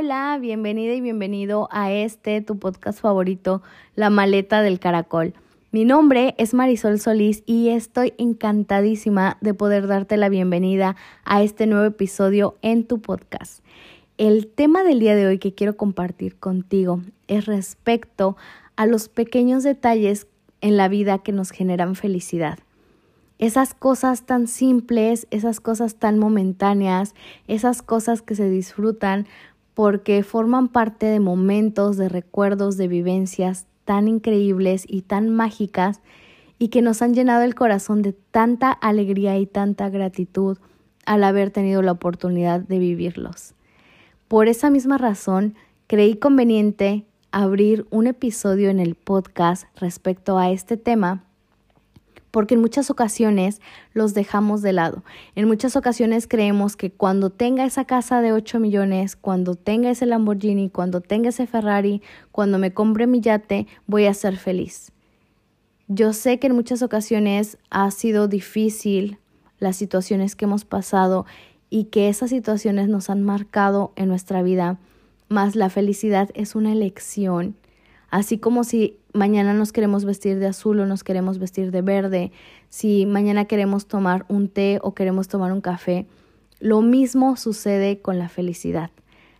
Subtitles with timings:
[0.00, 3.62] Hola, bienvenida y bienvenido a este, tu podcast favorito,
[3.96, 5.34] La Maleta del Caracol.
[5.72, 11.66] Mi nombre es Marisol Solís y estoy encantadísima de poder darte la bienvenida a este
[11.66, 13.64] nuevo episodio en tu podcast.
[14.18, 18.36] El tema del día de hoy que quiero compartir contigo es respecto
[18.76, 20.28] a los pequeños detalles
[20.60, 22.60] en la vida que nos generan felicidad
[23.38, 27.14] esas cosas tan simples, esas cosas tan momentáneas,
[27.46, 29.26] esas cosas que se disfrutan
[29.78, 36.00] porque forman parte de momentos, de recuerdos, de vivencias tan increíbles y tan mágicas
[36.58, 40.58] y que nos han llenado el corazón de tanta alegría y tanta gratitud
[41.06, 43.54] al haber tenido la oportunidad de vivirlos.
[44.26, 45.54] Por esa misma razón,
[45.86, 51.22] creí conveniente abrir un episodio en el podcast respecto a este tema
[52.30, 53.60] porque en muchas ocasiones
[53.92, 55.04] los dejamos de lado.
[55.34, 60.06] En muchas ocasiones creemos que cuando tenga esa casa de 8 millones, cuando tenga ese
[60.06, 62.02] Lamborghini, cuando tenga ese Ferrari,
[62.32, 64.92] cuando me compre mi yate, voy a ser feliz.
[65.86, 69.18] Yo sé que en muchas ocasiones ha sido difícil
[69.58, 71.24] las situaciones que hemos pasado
[71.70, 74.78] y que esas situaciones nos han marcado en nuestra vida,
[75.28, 77.56] mas la felicidad es una elección
[78.10, 82.32] Así como si mañana nos queremos vestir de azul o nos queremos vestir de verde,
[82.70, 86.06] si mañana queremos tomar un té o queremos tomar un café,
[86.58, 88.90] lo mismo sucede con la felicidad.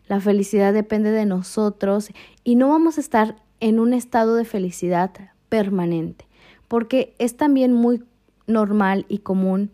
[0.07, 2.11] La felicidad depende de nosotros
[2.45, 5.13] y no vamos a estar en un estado de felicidad
[5.49, 6.27] permanente,
[6.69, 8.03] porque es también muy
[8.47, 9.71] normal y común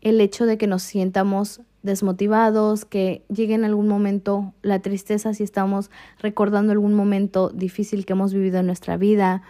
[0.00, 5.44] el hecho de que nos sientamos desmotivados, que llegue en algún momento la tristeza si
[5.44, 9.42] estamos recordando algún momento difícil que hemos vivido en nuestra vida,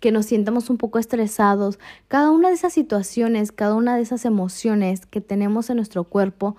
[0.00, 1.78] que nos sientamos un poco estresados.
[2.08, 6.56] Cada una de esas situaciones, cada una de esas emociones que tenemos en nuestro cuerpo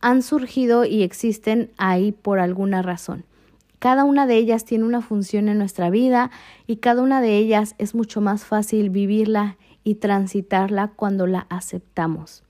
[0.00, 3.24] han surgido y existen ahí por alguna razón.
[3.78, 6.30] Cada una de ellas tiene una función en nuestra vida
[6.66, 12.45] y cada una de ellas es mucho más fácil vivirla y transitarla cuando la aceptamos.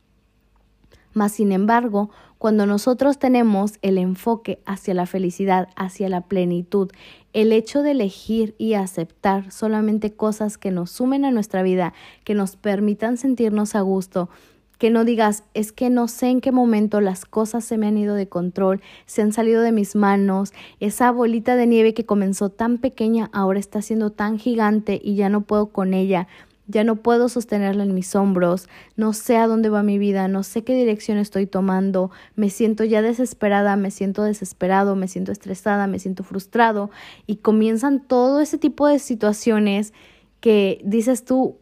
[1.17, 6.91] Mas, sin embargo, cuando nosotros tenemos el enfoque hacia la felicidad, hacia la plenitud,
[7.33, 11.95] el hecho de elegir y aceptar solamente cosas que nos sumen a nuestra vida,
[12.25, 14.29] que nos permitan sentirnos a gusto,
[14.77, 17.97] que no digas, es que no sé en qué momento las cosas se me han
[17.97, 22.51] ido de control, se han salido de mis manos, esa bolita de nieve que comenzó
[22.51, 26.29] tan pequeña ahora está siendo tan gigante y ya no puedo con ella,
[26.69, 30.43] ya no puedo sostenerla en mis hombros, no sé a dónde va mi vida, no
[30.43, 35.87] sé qué dirección estoy tomando, me siento ya desesperada, me siento desesperado, me siento estresada,
[35.87, 36.91] me siento frustrado
[37.27, 39.93] y comienzan todo ese tipo de situaciones
[40.41, 41.59] que dices tú,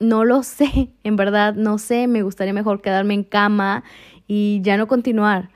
[0.00, 3.84] no lo sé, en verdad no sé, me gustaría mejor quedarme en cama
[4.26, 5.50] y ya no continuar.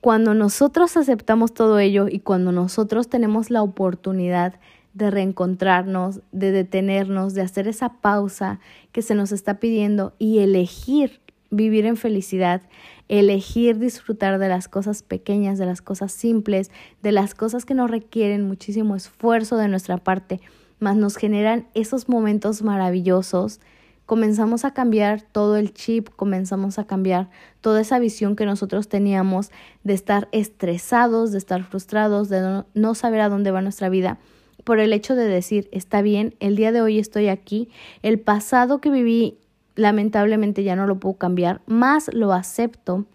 [0.00, 4.60] Cuando nosotros aceptamos todo ello y cuando nosotros tenemos la oportunidad
[4.94, 8.60] de reencontrarnos, de detenernos, de hacer esa pausa
[8.92, 11.20] que se nos está pidiendo y elegir
[11.54, 12.62] vivir en felicidad,
[13.08, 16.70] elegir disfrutar de las cosas pequeñas, de las cosas simples,
[17.02, 20.40] de las cosas que no requieren muchísimo esfuerzo de nuestra parte,
[20.80, 23.60] más nos generan esos momentos maravillosos,
[24.06, 27.30] comenzamos a cambiar todo el chip, comenzamos a cambiar
[27.60, 29.50] toda esa visión que nosotros teníamos
[29.82, 34.18] de estar estresados, de estar frustrados, de no, saber a dónde va nuestra vida
[34.64, 37.68] por el hecho de decir, está bien, el día de hoy estoy aquí,
[38.02, 39.38] el pasado que viví
[39.76, 43.06] lamentablemente ya no lo puedo cambiar, más lo acepto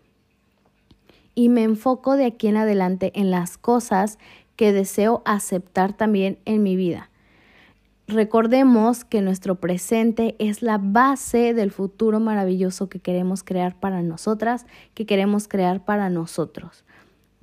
[1.36, 4.20] y me enfoco de aquí en adelante en las cosas
[4.56, 7.10] que deseo aceptar también en mi vida.
[8.08, 14.66] Recordemos que nuestro presente es la base del futuro maravilloso que queremos crear para nosotras,
[14.96, 16.84] que queremos crear para nosotros.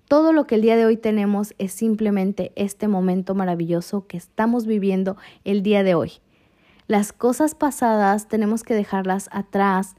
[0.08, 4.64] Todo lo que el día de hoy tenemos es simplemente este momento maravilloso que estamos
[4.64, 6.12] viviendo el día de hoy.
[6.86, 9.96] Las cosas pasadas tenemos que dejarlas atrás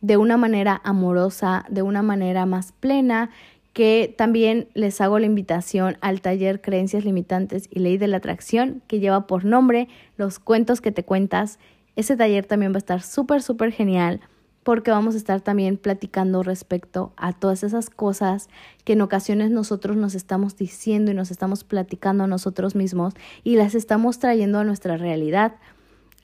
[0.00, 3.28] de una manera amorosa, de una manera más plena,
[3.74, 8.82] que también les hago la invitación al taller Creencias Limitantes y Ley de la Atracción,
[8.86, 11.58] que lleva por nombre Los cuentos que te cuentas.
[11.96, 14.20] Ese taller también va a estar súper, súper genial
[14.64, 18.48] porque vamos a estar también platicando respecto a todas esas cosas
[18.84, 23.14] que en ocasiones nosotros nos estamos diciendo y nos estamos platicando a nosotros mismos
[23.44, 25.54] y las estamos trayendo a nuestra realidad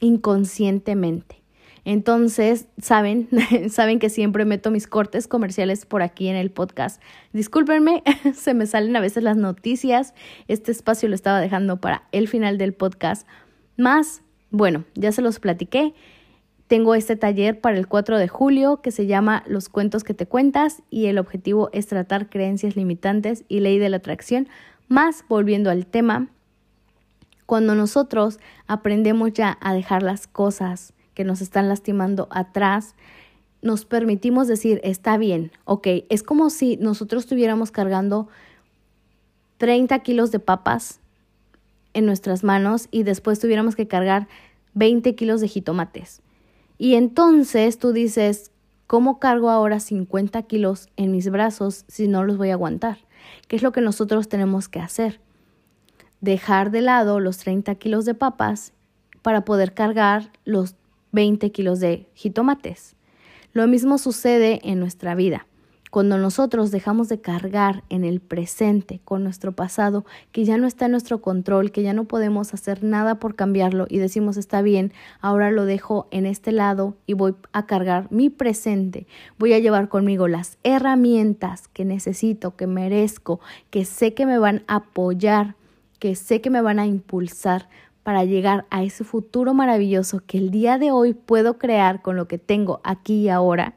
[0.01, 1.41] inconscientemente.
[1.85, 3.29] Entonces, saben,
[3.71, 7.01] saben que siempre meto mis cortes comerciales por aquí en el podcast.
[7.33, 8.03] Discúlpenme,
[8.35, 10.15] se me salen a veces las noticias.
[10.49, 13.27] Este espacio lo estaba dejando para el final del podcast.
[13.77, 15.95] Más, bueno, ya se los platiqué
[16.71, 20.27] tengo este taller para el 4 de julio que se llama Los cuentos que te
[20.27, 24.49] cuentas y el objetivo es tratar creencias limitantes y ley de la atracción.
[24.87, 26.29] Más volviendo al tema,
[27.45, 28.39] cuando nosotros
[28.69, 32.95] aprendemos ya a dejar las cosas que nos están lastimando atrás,
[33.63, 38.29] nos permitimos decir, está bien, ok, es como si nosotros estuviéramos cargando
[39.59, 41.01] 30 kilos de papas
[41.95, 44.29] en nuestras manos y después tuviéramos que cargar
[44.75, 46.23] 20 kilos de jitomates.
[46.83, 48.53] Y entonces tú dices,
[48.87, 52.97] ¿cómo cargo ahora 50 kilos en mis brazos si no los voy a aguantar?
[53.49, 55.21] ¿Qué es lo que nosotros tenemos que hacer?
[56.23, 58.73] Dejar de lado los 30 kilos de papas
[59.21, 60.75] para poder cargar los
[61.13, 62.97] 20 kilos de jitomates.
[63.53, 65.47] Lo mismo sucede en nuestra vida.
[65.91, 70.85] Cuando nosotros dejamos de cargar en el presente con nuestro pasado, que ya no está
[70.85, 74.93] en nuestro control, que ya no podemos hacer nada por cambiarlo y decimos está bien,
[75.21, 79.89] ahora lo dejo en este lado y voy a cargar mi presente, voy a llevar
[79.89, 83.41] conmigo las herramientas que necesito, que merezco,
[83.71, 85.57] que sé que me van a apoyar,
[85.99, 87.69] que sé que me van a impulsar
[88.05, 92.29] para llegar a ese futuro maravilloso que el día de hoy puedo crear con lo
[92.29, 93.75] que tengo aquí y ahora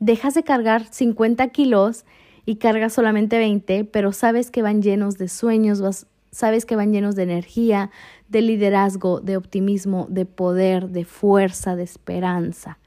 [0.00, 2.04] dejas de cargar 50 kilos
[2.46, 7.14] y cargas solamente 20, pero sabes que van llenos de sueños, sabes que van llenos
[7.14, 7.90] de energía,
[8.28, 12.78] de liderazgo, de optimismo, de poder, de fuerza, de esperanza.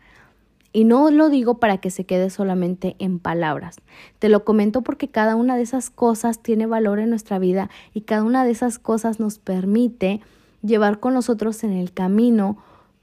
[0.74, 3.78] Y no lo digo para que se quede solamente en palabras.
[4.20, 8.02] Te lo comento porque cada una de esas cosas tiene valor en nuestra vida y
[8.02, 10.22] cada una de esas cosas nos permite
[10.64, 12.58] llevar con nosotros en el camino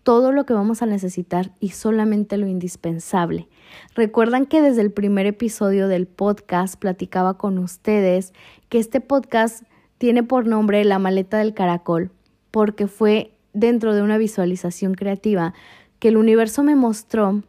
[0.08, 3.46] todo lo que vamos a necesitar y solamente lo indispensable.
[3.94, 8.32] Recuerdan que desde el primer episodio del podcast platicaba con ustedes
[8.70, 9.64] que este podcast
[9.98, 12.10] tiene por nombre La maleta del caracol
[12.50, 15.52] porque fue dentro de una visualización creativa
[15.98, 17.42] que el universo me mostró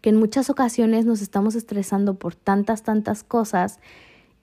[0.00, 3.78] que en muchas ocasiones nos estamos estresando por tantas, tantas cosas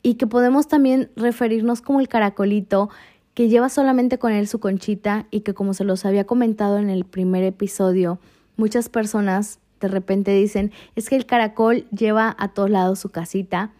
[0.01, 2.89] y que podemos también referirnos como el caracolito
[3.37, 6.89] que lleva solamente con él su conchita y que como se los había comentado en
[6.89, 8.17] el primer episodio,
[8.55, 13.73] muchas personas de repente dicen, es que el caracol lleva a todos lados su casita,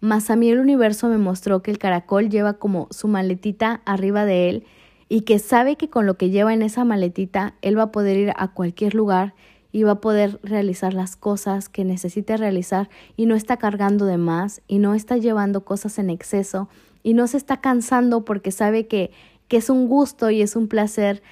[0.00, 4.26] mas a mí el universo me mostró que el caracol lleva como su maletita arriba
[4.26, 4.64] de él
[5.08, 8.18] y que sabe que con lo que lleva en esa maletita él va a poder
[8.18, 9.32] ir a cualquier lugar
[9.72, 14.18] y va a poder realizar las cosas que necesite realizar y no está cargando de
[14.18, 16.68] más y no está llevando cosas en exceso
[17.02, 19.10] y no se está cansando porque sabe que,
[19.48, 21.22] que es un gusto y es un placer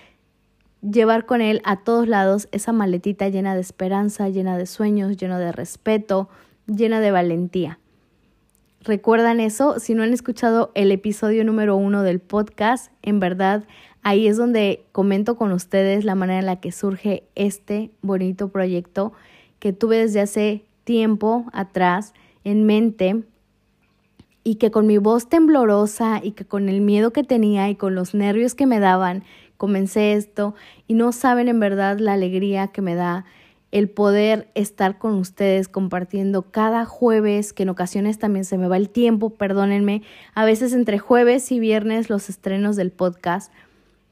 [0.82, 5.38] llevar con él a todos lados esa maletita llena de esperanza, llena de sueños, llena
[5.38, 6.29] de respeto,
[6.67, 7.79] llena de valentía.
[8.81, 9.81] ¿Recuerdan eso?
[9.81, 13.64] Si no han escuchado el episodio número uno del podcast, en verdad
[14.03, 19.12] ahí es donde comento con ustedes la manera en la que surge este bonito proyecto
[19.59, 22.14] que tuve desde hace tiempo atrás
[22.44, 23.25] en mente
[24.49, 27.95] y que con mi voz temblorosa y que con el miedo que tenía y con
[27.95, 29.23] los nervios que me daban,
[29.59, 30.55] comencé esto
[30.87, 33.27] y no saben en verdad la alegría que me da
[33.73, 38.79] el poder estar con ustedes compartiendo cada jueves, que en ocasiones también se me va
[38.79, 40.00] el tiempo, perdónenme,
[40.33, 43.53] a veces entre jueves y viernes los estrenos del podcast,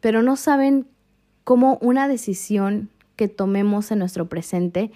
[0.00, 0.86] pero no saben
[1.44, 4.90] cómo una decisión que tomemos en nuestro presente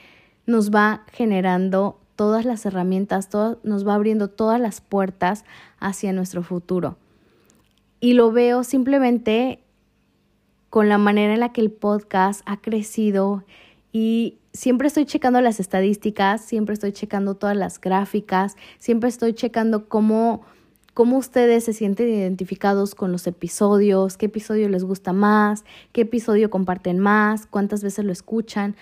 [0.45, 3.31] nos va generando todas las herramientas,
[3.63, 5.47] nos va abriendo todas las puertas
[5.79, 6.99] hacia nuestro futuro.
[7.99, 9.61] Y lo veo simplemente
[10.69, 13.43] con la manera en la que el podcast ha crecido
[13.91, 19.89] y siempre estoy checando las estadísticas, siempre estoy checando todas las gráficas, siempre estoy checando
[19.89, 20.43] cómo,
[20.93, 26.51] cómo ustedes se sienten identificados con los episodios, qué episodio les gusta más, qué episodio
[26.51, 28.77] comparten más, cuántas veces lo escuchan.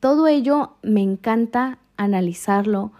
[0.00, 2.92] Todo ello me encanta analizarlo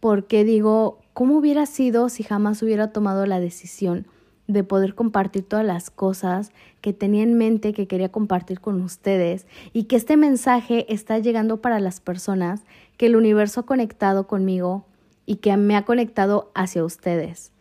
[0.00, 4.06] porque digo, ¿cómo hubiera sido si jamás hubiera tomado la decisión
[4.46, 9.46] de poder compartir todas las cosas que tenía en mente que quería compartir con ustedes
[9.72, 12.62] y que este mensaje está llegando para las personas
[12.98, 14.84] que el universo ha conectado conmigo
[15.24, 17.52] y que me ha conectado hacia ustedes.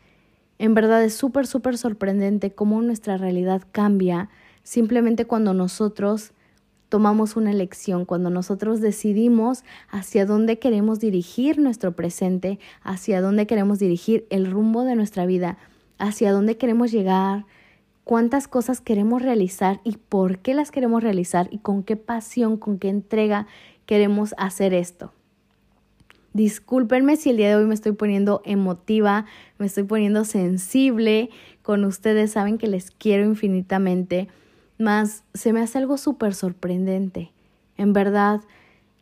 [0.60, 4.30] En verdad es súper, súper sorprendente cómo nuestra realidad cambia
[4.64, 6.34] simplemente cuando nosotros
[6.94, 13.80] tomamos una elección, cuando nosotros decidimos hacia dónde queremos dirigir nuestro presente, hacia dónde queremos
[13.80, 15.58] dirigir el rumbo de nuestra vida,
[15.98, 17.48] hacia dónde queremos llegar,
[18.04, 22.78] cuántas cosas queremos realizar y por qué las queremos realizar y con qué pasión, con
[22.78, 23.48] qué entrega
[23.88, 25.12] queremos hacer esto.
[26.34, 29.26] Discúlpenme si el día de hoy me estoy poniendo emotiva,
[29.58, 31.32] me estoy poniendo sensible
[31.64, 34.28] con ustedes, saben que les quiero infinitamente.
[34.78, 37.32] Más se me hace algo súper sorprendente
[37.78, 38.42] En verdad,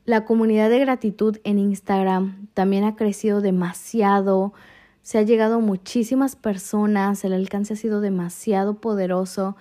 [0.06, 4.54] la comunidad de gratitud en Instagram también ha crecido demasiado.
[5.02, 9.56] Se ha llegado muchísimas personas, el alcance ha sido demasiado poderoso.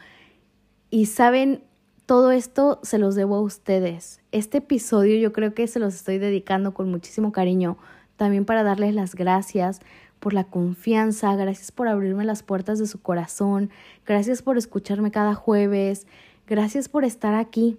[0.91, 1.63] Y saben,
[2.07, 4.21] todo esto se los debo a ustedes.
[4.33, 7.79] Este episodio yo creo que se los estoy dedicando con muchísimo cariño,
[8.17, 9.81] también para darles las gracias
[10.21, 13.71] por la confianza, gracias por abrirme las puertas de su corazón,
[14.07, 16.07] gracias por escucharme cada jueves,
[16.47, 17.79] gracias por estar aquí.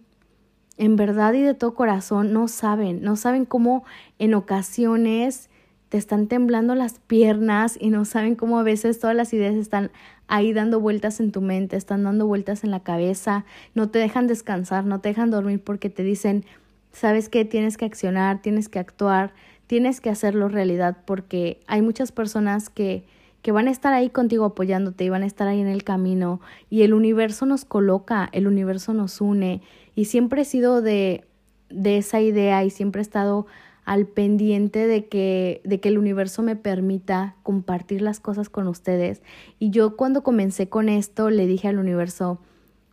[0.78, 3.86] En verdad y de todo corazón no saben, no saben cómo
[4.18, 5.50] en ocasiones
[5.90, 9.92] te están temblando las piernas y no saben cómo a veces todas las ideas están
[10.28, 13.46] ahí dando vueltas en tu mente, están dando vueltas en la cabeza,
[13.76, 16.46] no te dejan descansar, no te dejan dormir porque te dicen,
[16.94, 19.34] sabes que tienes que accionar, tienes que actuar,
[19.72, 23.06] tienes que hacerlo realidad porque hay muchas personas que,
[23.42, 26.42] que van a estar ahí contigo apoyándote y van a estar ahí en el camino
[26.70, 29.62] y el universo nos coloca, el universo nos une
[29.96, 31.24] y siempre he sido de,
[31.70, 33.48] de esa idea y siempre he estado
[33.86, 39.22] al pendiente de que, de que el universo me permita compartir las cosas con ustedes.
[39.58, 42.42] Y yo cuando comencé con esto le dije al universo,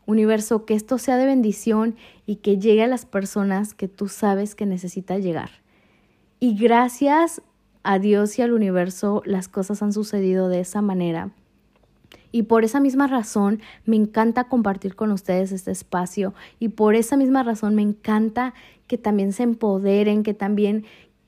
[0.06, 4.54] universo, que esto sea de bendición y que llegue a las personas que tú sabes
[4.54, 5.50] que necesita llegar.
[6.40, 7.42] Y gracias
[7.82, 11.30] a Dios y al universo las cosas han sucedido de esa manera.
[12.30, 17.16] Y por esa misma razón me encanta compartir con ustedes este espacio y por esa
[17.16, 18.54] misma razón me encanta
[18.86, 20.84] que también se empoderen, que también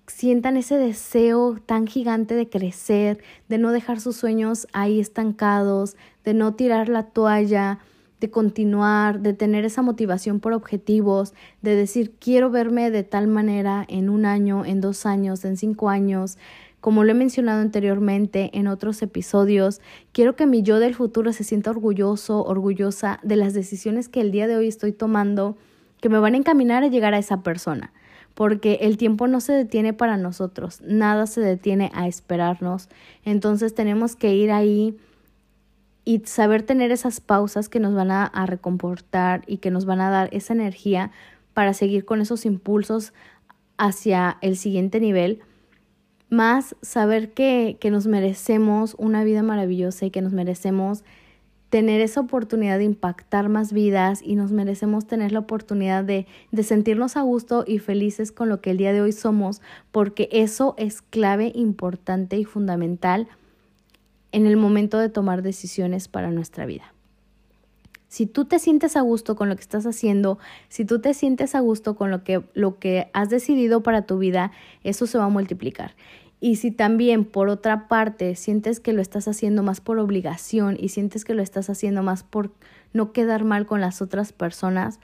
[0.07, 6.35] sientan ese deseo tan gigante de crecer, de no dejar sus sueños ahí estancados, de
[6.35, 7.81] no tirar la toalla,
[8.21, 13.85] de continuar, de tener esa motivación por objetivos, de decir quiero verme de tal manera
[13.89, 16.37] en un año, en dos años, en cinco años.
[16.81, 19.81] Como lo he mencionado anteriormente en otros episodios,
[20.12, 24.31] quiero que mi yo del futuro se sienta orgulloso, orgullosa de las decisiones que el
[24.31, 25.57] día de hoy estoy tomando,
[26.00, 27.93] que me van a encaminar a llegar a esa persona,
[28.35, 32.89] porque el tiempo no se detiene para nosotros, nada se detiene a esperarnos,
[33.27, 34.97] entonces tenemos que ir ahí
[36.04, 40.11] y saber tener esas pausas que nos van a, recomportar y que nos van a
[40.11, 41.11] dar esa energía
[41.54, 43.12] para seguir con esos impulsos
[43.76, 45.40] hacia el siguiente nivel,
[46.28, 51.04] más saber que, que nos merecemos una vida maravillosa y que nos merecemos
[51.71, 56.62] tener esa oportunidad de impactar más vidas y nos merecemos tener la oportunidad de, de,
[56.64, 60.75] sentirnos a gusto y felices con lo que el día de hoy somos, porque eso
[60.78, 63.28] es clave, importante y fundamental
[64.33, 66.93] en el momento de tomar decisiones para nuestra vida.
[68.09, 71.55] Si tú te sientes a gusto con lo que estás haciendo, si tú te sientes
[71.55, 74.51] a gusto con lo que, lo que has decidido para tu vida,
[74.83, 75.95] eso se va a multiplicar.
[76.41, 80.89] Y si también por otra parte sientes que lo estás haciendo más por obligación y
[80.89, 82.51] sientes que lo estás haciendo más por
[82.93, 84.99] no quedar mal con las otras personas,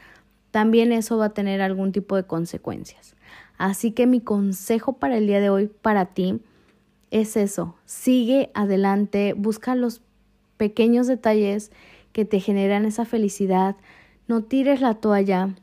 [0.50, 3.14] también eso va a tener algún tipo de consecuencias.
[3.58, 6.40] Así que mi consejo para el día de hoy para ti
[7.10, 10.02] es eso, sigue adelante, busca los
[10.56, 11.70] pequeños detalles
[12.12, 13.76] que te generan esa felicidad,
[14.28, 15.54] no tires la toalla,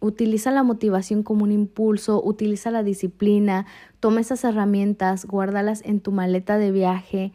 [0.00, 3.66] utiliza la motivación como un impulso, utiliza la disciplina,
[4.00, 7.32] toma esas herramientas, guárdalas en tu maleta de viaje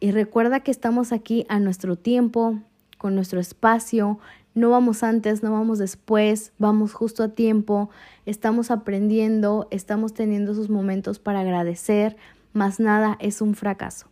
[0.00, 2.58] y recuerda que estamos aquí a nuestro tiempo,
[2.98, 4.18] con nuestro espacio,
[4.54, 7.90] no vamos antes, no vamos después, vamos justo a tiempo,
[8.24, 12.16] estamos aprendiendo, estamos teniendo esos momentos para agradecer,
[12.56, 14.08] más nada es un fracaso.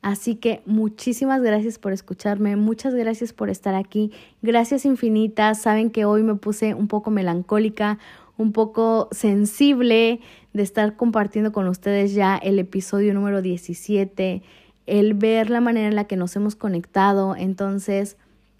[0.00, 4.12] Así que muchísimas gracias por escucharme, muchas gracias por estar aquí,
[4.42, 5.60] gracias infinitas.
[5.60, 7.98] Saben que hoy me puse un poco melancólica,
[8.36, 10.20] un poco sensible
[10.52, 14.42] de estar compartiendo con ustedes ya el episodio número 17,
[14.86, 17.34] el ver la manera en la que nos hemos conectado.
[17.34, 18.16] Entonces,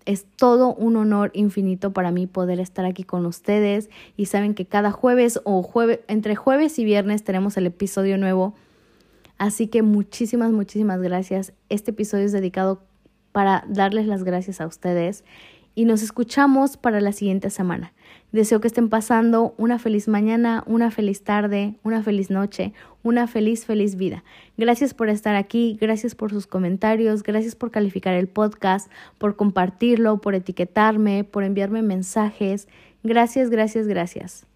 [0.07, 4.67] es todo un honor infinito para mí poder estar aquí con ustedes y saben que
[4.67, 8.55] cada jueves o jueves entre jueves y viernes tenemos el episodio nuevo
[9.39, 11.53] Así que muchísimas, muchísimas gracias.
[11.69, 12.83] Este episodio es dedicado
[13.33, 15.25] para darles las gracias a ustedes
[15.79, 17.93] y nos escuchamos para la siguiente semana.
[18.33, 22.73] Deseo que estén pasando una feliz mañana, una feliz tarde, una feliz noche,
[23.05, 24.25] una feliz, feliz vida.
[24.57, 30.21] Gracias por estar aquí, gracias por sus comentarios, gracias por calificar el podcast, por compartirlo,
[30.21, 32.67] por etiquetarme, por enviarme mensajes.
[33.05, 34.49] Gracias, gracias, gracias.